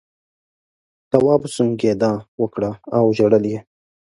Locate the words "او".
2.97-3.05